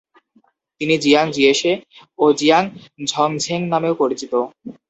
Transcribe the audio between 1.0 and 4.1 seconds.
Jiang Jieshi বা Jiang ঝংঝেং নামেও